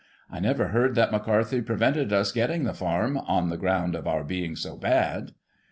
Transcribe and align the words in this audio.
I 0.31 0.39
never 0.39 0.69
heard 0.69 0.95
that 0.95 1.11
McCarthy 1.11 1.61
prevented 1.61 2.11
us 2.11 2.31
getting 2.31 2.63
the 2.63 2.73
farm, 2.73 3.19
on 3.19 3.49
the 3.49 3.55
ground 3.57 3.93
of 3.93 4.07
our 4.07 4.23
being 4.23 4.55
so 4.55 4.75
bad. 4.75 5.33